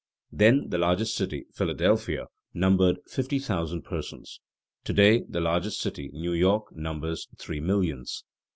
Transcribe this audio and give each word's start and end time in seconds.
Then 0.31 0.69
the 0.69 0.79
largest 0.79 1.15
city 1.15 1.45
(Philadelphia) 1.53 2.25
numbered 2.55 2.97
fifty 3.05 3.37
thousand 3.37 3.83
persons; 3.83 4.39
to 4.83 4.93
day 4.93 5.21
the 5.29 5.41
largest 5.41 5.79
city 5.79 6.09
(New 6.11 6.33
York) 6.33 6.75
numbers 6.75 7.27
three 7.37 7.59
millions. 7.59 8.23